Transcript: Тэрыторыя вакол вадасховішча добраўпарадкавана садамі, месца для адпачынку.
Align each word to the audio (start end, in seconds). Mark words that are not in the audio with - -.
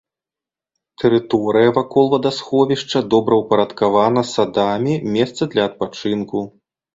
Тэрыторыя 1.01 1.73
вакол 1.75 2.05
вадасховішча 2.13 2.99
добраўпарадкавана 3.15 4.21
садамі, 4.33 4.93
месца 5.19 5.41
для 5.53 5.63
адпачынку. 5.71 6.39